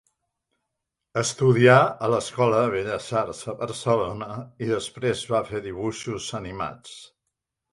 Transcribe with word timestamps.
Estudià 1.21 1.75
a 2.07 2.09
l'Escola 2.13 2.63
de 2.63 2.71
Belles 2.77 3.09
Arts 3.21 3.41
de 3.49 3.55
Barcelona 3.59 4.31
i 4.69 4.71
després 4.73 5.23
va 5.35 5.43
fer 5.51 5.63
dibuixos 5.69 6.31
animats. 6.41 6.99